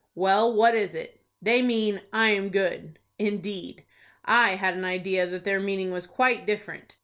[0.15, 5.59] "Well, what is it?" "They mean, 'I am good.'" "Indeed,—I had an idea that their
[5.59, 6.95] meaning was quite different.